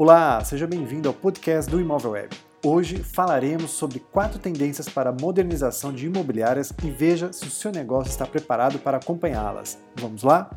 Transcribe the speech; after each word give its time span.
Olá, 0.00 0.44
seja 0.44 0.64
bem-vindo 0.64 1.08
ao 1.08 1.12
podcast 1.12 1.68
do 1.68 1.80
Imóvel 1.80 2.12
Web. 2.12 2.28
Hoje 2.64 3.02
falaremos 3.02 3.72
sobre 3.72 3.98
quatro 3.98 4.38
tendências 4.38 4.88
para 4.88 5.10
a 5.10 5.12
modernização 5.12 5.92
de 5.92 6.06
imobiliárias 6.06 6.72
e 6.84 6.88
veja 6.88 7.32
se 7.32 7.48
o 7.48 7.50
seu 7.50 7.72
negócio 7.72 8.08
está 8.08 8.24
preparado 8.24 8.78
para 8.78 8.98
acompanhá-las. 8.98 9.76
Vamos 9.96 10.22
lá? 10.22 10.56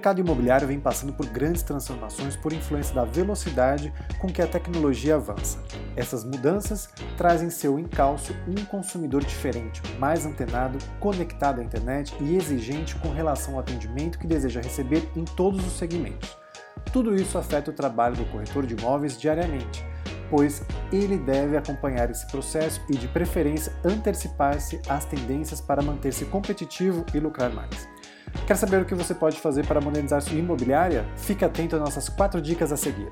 Mercado 0.00 0.18
imobiliário 0.18 0.66
vem 0.66 0.80
passando 0.80 1.12
por 1.12 1.26
grandes 1.26 1.62
transformações 1.62 2.34
por 2.34 2.54
influência 2.54 2.94
da 2.94 3.04
velocidade 3.04 3.92
com 4.18 4.28
que 4.28 4.40
a 4.40 4.46
tecnologia 4.46 5.16
avança. 5.16 5.58
Essas 5.94 6.24
mudanças 6.24 6.88
trazem 7.18 7.50
seu 7.50 7.78
encalço 7.78 8.34
um 8.48 8.64
consumidor 8.64 9.22
diferente, 9.22 9.82
mais 9.98 10.24
antenado, 10.24 10.78
conectado 10.98 11.60
à 11.60 11.62
internet 11.62 12.16
e 12.18 12.34
exigente 12.34 12.96
com 12.96 13.10
relação 13.10 13.54
ao 13.54 13.60
atendimento 13.60 14.18
que 14.18 14.26
deseja 14.26 14.62
receber 14.62 15.06
em 15.14 15.22
todos 15.22 15.66
os 15.66 15.74
segmentos. 15.74 16.34
Tudo 16.90 17.14
isso 17.14 17.36
afeta 17.36 17.70
o 17.70 17.74
trabalho 17.74 18.16
do 18.16 18.24
corretor 18.24 18.64
de 18.64 18.74
imóveis 18.74 19.20
diariamente, 19.20 19.84
pois 20.30 20.62
ele 20.90 21.18
deve 21.18 21.58
acompanhar 21.58 22.10
esse 22.10 22.26
processo 22.26 22.80
e, 22.88 22.96
de 22.96 23.06
preferência, 23.06 23.70
antecipar-se 23.84 24.80
às 24.88 25.04
tendências 25.04 25.60
para 25.60 25.82
manter-se 25.82 26.24
competitivo 26.24 27.04
e 27.12 27.20
lucrar 27.20 27.52
mais. 27.52 27.99
Quer 28.46 28.56
saber 28.56 28.82
o 28.82 28.84
que 28.84 28.94
você 28.94 29.14
pode 29.14 29.38
fazer 29.38 29.66
para 29.66 29.80
modernizar 29.80 30.20
sua 30.20 30.38
imobiliária? 30.38 31.04
Fique 31.16 31.44
atento 31.44 31.76
às 31.76 31.82
nossas 31.82 32.08
quatro 32.08 32.40
dicas 32.40 32.72
a 32.72 32.76
seguir. 32.76 33.10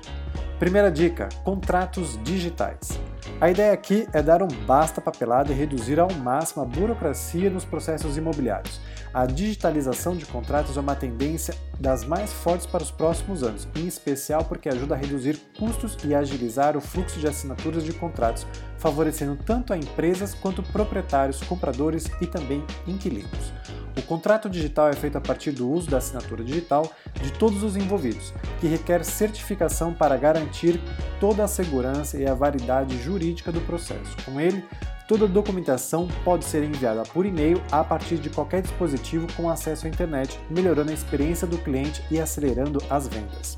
Primeira 0.59 0.91
dica: 0.91 1.29
contratos 1.43 2.19
digitais. 2.23 2.99
A 3.39 3.49
ideia 3.49 3.71
aqui 3.71 4.05
é 4.11 4.21
dar 4.21 4.43
um 4.43 4.47
basta 4.65 4.99
papelada 4.99 5.53
e 5.53 5.55
reduzir 5.55 5.97
ao 5.97 6.11
máximo 6.11 6.61
a 6.61 6.65
burocracia 6.65 7.49
nos 7.49 7.63
processos 7.63 8.17
imobiliários. 8.17 8.81
A 9.13 9.25
digitalização 9.25 10.15
de 10.15 10.25
contratos 10.25 10.75
é 10.75 10.79
uma 10.81 10.95
tendência 10.95 11.55
das 11.79 12.03
mais 12.03 12.33
fortes 12.33 12.67
para 12.67 12.83
os 12.83 12.91
próximos 12.91 13.41
anos, 13.41 13.67
em 13.75 13.87
especial 13.87 14.43
porque 14.43 14.67
ajuda 14.67 14.93
a 14.93 14.97
reduzir 14.97 15.39
custos 15.57 15.97
e 16.03 16.13
agilizar 16.13 16.75
o 16.75 16.81
fluxo 16.81 17.19
de 17.19 17.27
assinaturas 17.27 17.83
de 17.85 17.93
contratos, 17.93 18.45
favorecendo 18.77 19.37
tanto 19.37 19.71
a 19.71 19.77
empresas 19.77 20.33
quanto 20.33 20.61
proprietários, 20.61 21.41
compradores 21.43 22.07
e 22.19 22.27
também 22.27 22.63
inquilinos. 22.85 23.53
O 23.97 24.01
contrato 24.01 24.49
digital 24.49 24.89
é 24.89 24.93
feito 24.93 25.17
a 25.17 25.21
partir 25.21 25.51
do 25.51 25.69
uso 25.69 25.89
da 25.89 25.97
assinatura 25.97 26.43
digital 26.43 26.91
de 27.21 27.31
todos 27.33 27.63
os 27.63 27.75
envolvidos, 27.75 28.33
que 28.59 28.67
requer 28.67 29.03
certificação 29.03 29.93
para 29.93 30.17
garantir 30.17 30.79
toda 31.19 31.43
a 31.43 31.47
segurança 31.47 32.17
e 32.17 32.25
a 32.25 32.33
validade 32.33 33.01
jurídica 33.01 33.51
do 33.51 33.61
processo. 33.61 34.15
Com 34.23 34.39
ele, 34.39 34.63
toda 35.07 35.25
a 35.25 35.27
documentação 35.27 36.07
pode 36.23 36.45
ser 36.45 36.63
enviada 36.63 37.03
por 37.03 37.25
e-mail 37.25 37.61
a 37.71 37.83
partir 37.83 38.17
de 38.17 38.29
qualquer 38.29 38.61
dispositivo 38.61 39.27
com 39.33 39.49
acesso 39.49 39.85
à 39.85 39.89
internet, 39.89 40.39
melhorando 40.49 40.91
a 40.91 40.93
experiência 40.93 41.47
do 41.47 41.57
cliente 41.57 42.03
e 42.09 42.19
acelerando 42.19 42.81
as 42.89 43.07
vendas. 43.07 43.57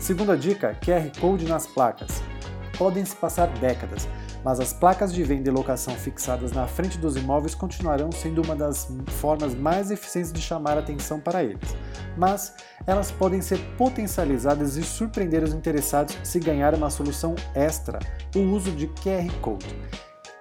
Segunda 0.00 0.36
dica: 0.36 0.76
QR 0.84 1.10
Code 1.20 1.44
nas 1.44 1.66
placas. 1.66 2.22
Podem 2.76 3.04
se 3.04 3.16
passar 3.16 3.48
décadas, 3.58 4.08
mas 4.48 4.60
as 4.60 4.72
placas 4.72 5.12
de 5.12 5.22
venda 5.22 5.50
e 5.50 5.52
locação 5.52 5.94
fixadas 5.94 6.52
na 6.52 6.66
frente 6.66 6.96
dos 6.96 7.18
imóveis 7.18 7.54
continuarão 7.54 8.10
sendo 8.10 8.40
uma 8.40 8.56
das 8.56 8.88
formas 9.20 9.54
mais 9.54 9.90
eficientes 9.90 10.32
de 10.32 10.40
chamar 10.40 10.78
atenção 10.78 11.20
para 11.20 11.44
eles. 11.44 11.76
Mas 12.16 12.54
elas 12.86 13.10
podem 13.10 13.42
ser 13.42 13.58
potencializadas 13.76 14.78
e 14.78 14.82
surpreender 14.82 15.42
os 15.42 15.52
interessados 15.52 16.16
se 16.24 16.40
ganhar 16.40 16.74
uma 16.74 16.88
solução 16.88 17.34
extra, 17.54 17.98
o 18.34 18.38
uso 18.38 18.70
de 18.70 18.86
QR 18.86 19.30
Code. 19.42 19.76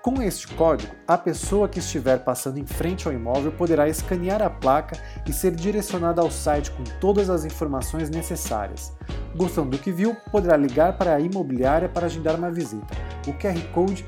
Com 0.01 0.21
este 0.21 0.47
código, 0.47 0.95
a 1.05 1.17
pessoa 1.17 1.67
que 1.67 1.79
estiver 1.79 2.19
passando 2.19 2.57
em 2.59 2.65
frente 2.65 3.09
ao 3.09 3.13
imóvel 3.13 3.51
poderá 3.51 3.89
escanear 3.89 4.41
a 4.41 4.49
placa 4.49 4.97
e 5.27 5.33
ser 5.33 5.53
direcionada 5.53 6.21
ao 6.21 6.31
site 6.31 6.71
com 6.71 6.83
todas 7.01 7.29
as 7.29 7.43
informações 7.43 8.09
necessárias. 8.09 8.93
Gostando 9.37 9.69
do 9.69 9.77
que 9.77 9.91
viu, 9.91 10.15
poderá 10.31 10.57
ligar 10.57 10.97
para 10.97 11.15
a 11.15 11.19
imobiliária 11.19 11.87
para 11.87 12.07
agendar 12.07 12.35
uma 12.35 12.49
visita. 12.49 12.95
O 13.27 13.33
QR 13.33 13.61
Code 13.71 14.03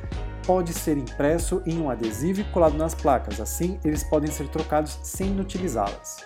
pode 0.45 0.73
ser 0.73 0.97
impresso 0.97 1.61
em 1.67 1.79
um 1.79 1.87
adesivo 1.87 2.41
e 2.41 2.43
colado 2.45 2.75
nas 2.75 2.95
placas, 2.95 3.39
assim 3.39 3.79
eles 3.85 4.03
podem 4.03 4.31
ser 4.31 4.47
trocados 4.47 4.97
sem 5.03 5.27
inutilizá-las. 5.27 6.17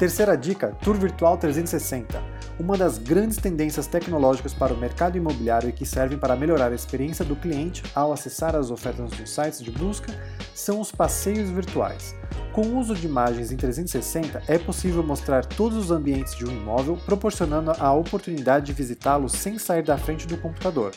Terceira 0.00 0.36
dica: 0.36 0.76
Tour 0.82 0.96
Virtual 0.96 1.38
360 1.38 2.36
uma 2.58 2.76
das 2.76 2.96
grandes 2.96 3.36
tendências 3.36 3.86
tecnológicas 3.86 4.54
para 4.54 4.72
o 4.72 4.78
mercado 4.78 5.18
imobiliário 5.18 5.68
e 5.68 5.72
que 5.72 5.84
servem 5.84 6.18
para 6.18 6.34
melhorar 6.34 6.72
a 6.72 6.74
experiência 6.74 7.22
do 7.24 7.36
cliente 7.36 7.82
ao 7.94 8.12
acessar 8.12 8.56
as 8.56 8.70
ofertas 8.70 9.10
dos 9.10 9.30
sites 9.30 9.62
de 9.62 9.70
busca 9.70 10.10
são 10.54 10.80
os 10.80 10.90
passeios 10.90 11.50
virtuais. 11.50 12.14
Com 12.56 12.68
o 12.68 12.78
uso 12.78 12.94
de 12.94 13.06
imagens 13.06 13.52
em 13.52 13.56
360, 13.58 14.44
é 14.48 14.56
possível 14.56 15.02
mostrar 15.02 15.44
todos 15.44 15.76
os 15.76 15.90
ambientes 15.90 16.34
de 16.34 16.46
um 16.46 16.50
imóvel, 16.50 16.96
proporcionando 17.04 17.70
a 17.78 17.92
oportunidade 17.92 18.64
de 18.64 18.72
visitá-lo 18.72 19.28
sem 19.28 19.58
sair 19.58 19.82
da 19.82 19.98
frente 19.98 20.26
do 20.26 20.38
computador. 20.38 20.92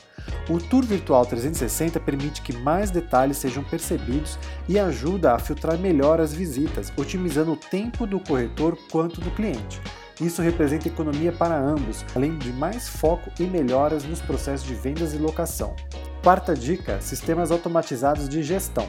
O 0.50 0.58
Tour 0.58 0.86
Virtual 0.86 1.26
360 1.26 2.00
permite 2.00 2.42
que 2.42 2.56
mais 2.56 2.92
detalhes 2.92 3.36
sejam 3.36 3.62
percebidos 3.62 4.40
e 4.70 4.80
ajuda 4.80 5.34
a 5.34 5.38
filtrar 5.38 5.78
melhor 5.78 6.22
as 6.22 6.34
visitas, 6.34 6.94
otimizando 6.96 7.52
o 7.52 7.58
tempo 7.58 8.08
do 8.08 8.22
corretor 8.22 8.78
quanto 8.90 9.20
do 9.20 9.32
cliente. 9.32 9.82
Isso 10.22 10.42
representa 10.42 10.88
economia 10.88 11.34
para 11.34 11.60
ambos, 11.60 12.06
além 12.16 12.38
de 12.38 12.54
mais 12.54 12.88
foco 12.88 13.30
e 13.38 13.44
melhoras 13.44 14.06
nos 14.06 14.22
processos 14.22 14.66
de 14.66 14.76
vendas 14.76 15.14
e 15.14 15.18
locação. 15.18 15.76
Quarta 16.24 16.56
dica: 16.56 17.02
sistemas 17.02 17.52
automatizados 17.52 18.30
de 18.30 18.42
gestão. 18.44 18.88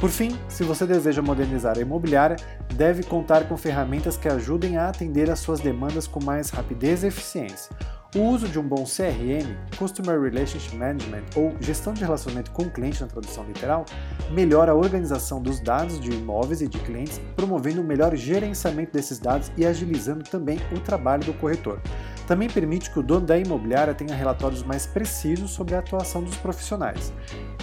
Por 0.00 0.10
fim, 0.10 0.38
se 0.48 0.64
você 0.64 0.86
deseja 0.86 1.22
modernizar 1.22 1.76
a 1.78 1.80
imobiliária, 1.80 2.36
deve 2.74 3.02
contar 3.02 3.48
com 3.48 3.56
ferramentas 3.56 4.16
que 4.16 4.28
ajudem 4.28 4.76
a 4.76 4.88
atender 4.88 5.30
às 5.30 5.38
suas 5.38 5.60
demandas 5.60 6.06
com 6.06 6.22
mais 6.22 6.50
rapidez 6.50 7.02
e 7.02 7.08
eficiência. 7.08 7.74
O 8.14 8.20
uso 8.28 8.46
de 8.46 8.60
um 8.60 8.62
bom 8.62 8.84
CRM, 8.84 9.56
Customer 9.76 10.20
Relationship 10.20 10.76
Management 10.76 11.24
ou 11.34 11.52
gestão 11.58 11.92
de 11.92 12.00
relacionamento 12.04 12.52
com 12.52 12.62
o 12.62 12.70
cliente 12.70 13.00
na 13.00 13.08
tradução 13.08 13.42
literal, 13.42 13.84
melhora 14.30 14.70
a 14.70 14.74
organização 14.76 15.42
dos 15.42 15.58
dados 15.58 15.98
de 15.98 16.12
imóveis 16.12 16.62
e 16.62 16.68
de 16.68 16.78
clientes, 16.78 17.20
promovendo 17.34 17.80
um 17.80 17.84
melhor 17.84 18.14
gerenciamento 18.14 18.92
desses 18.92 19.18
dados 19.18 19.50
e 19.56 19.66
agilizando 19.66 20.22
também 20.22 20.60
o 20.70 20.78
trabalho 20.78 21.24
do 21.24 21.34
corretor. 21.34 21.80
Também 22.24 22.48
permite 22.48 22.88
que 22.88 23.00
o 23.00 23.02
dono 23.02 23.26
da 23.26 23.36
imobiliária 23.36 23.92
tenha 23.94 24.14
relatórios 24.14 24.62
mais 24.62 24.86
precisos 24.86 25.50
sobre 25.50 25.74
a 25.74 25.80
atuação 25.80 26.22
dos 26.22 26.36
profissionais. 26.36 27.12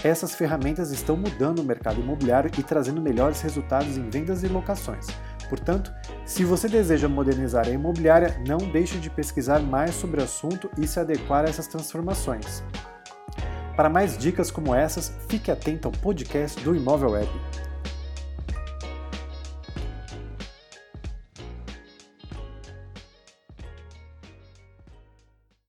Essas 0.04 0.34
ferramentas 0.34 0.90
estão 0.90 1.16
mudando 1.16 1.60
o 1.60 1.64
mercado 1.64 1.98
imobiliário 1.98 2.50
e 2.58 2.62
trazendo 2.62 3.00
melhores 3.00 3.40
resultados 3.40 3.96
em 3.96 4.10
vendas 4.10 4.42
e 4.42 4.48
locações. 4.48 5.06
Portanto, 5.52 5.92
se 6.24 6.46
você 6.46 6.66
deseja 6.66 7.10
modernizar 7.10 7.66
a 7.66 7.70
imobiliária, 7.70 8.42
não 8.48 8.56
deixe 8.56 8.96
de 8.96 9.10
pesquisar 9.10 9.60
mais 9.60 9.94
sobre 9.94 10.18
o 10.18 10.24
assunto 10.24 10.70
e 10.78 10.86
se 10.86 10.98
adequar 10.98 11.44
a 11.44 11.48
essas 11.50 11.66
transformações. 11.66 12.64
Para 13.76 13.90
mais 13.90 14.16
dicas 14.16 14.50
como 14.50 14.74
essas, 14.74 15.12
fique 15.28 15.50
atento 15.50 15.88
ao 15.88 15.92
podcast 15.92 16.58
do 16.64 16.74
Imóvel 16.74 17.10
Web. 17.10 17.28